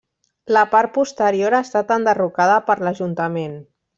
[0.55, 3.57] La part posterior ha estat enderrocada per l'Ajuntament.